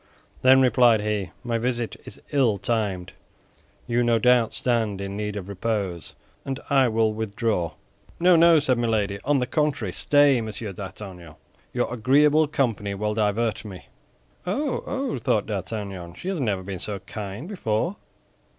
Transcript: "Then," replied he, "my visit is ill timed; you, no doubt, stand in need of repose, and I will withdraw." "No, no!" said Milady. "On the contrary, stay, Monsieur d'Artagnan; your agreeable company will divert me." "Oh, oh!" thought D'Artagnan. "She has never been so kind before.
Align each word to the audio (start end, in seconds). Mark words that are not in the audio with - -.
"Then," 0.41 0.61
replied 0.61 1.01
he, 1.01 1.29
"my 1.43 1.59
visit 1.59 1.95
is 2.05 2.19
ill 2.31 2.57
timed; 2.57 3.13
you, 3.85 4.03
no 4.03 4.17
doubt, 4.17 4.51
stand 4.51 4.99
in 4.99 5.15
need 5.15 5.35
of 5.35 5.47
repose, 5.47 6.15
and 6.43 6.59
I 6.71 6.87
will 6.87 7.13
withdraw." 7.13 7.73
"No, 8.19 8.35
no!" 8.35 8.57
said 8.57 8.79
Milady. 8.79 9.19
"On 9.25 9.37
the 9.37 9.45
contrary, 9.45 9.93
stay, 9.93 10.41
Monsieur 10.41 10.73
d'Artagnan; 10.73 11.35
your 11.71 11.93
agreeable 11.93 12.47
company 12.47 12.95
will 12.95 13.13
divert 13.13 13.63
me." 13.63 13.89
"Oh, 14.47 14.83
oh!" 14.87 15.19
thought 15.19 15.45
D'Artagnan. 15.45 16.15
"She 16.15 16.29
has 16.29 16.39
never 16.39 16.63
been 16.63 16.79
so 16.79 16.97
kind 16.97 17.47
before. 17.47 17.97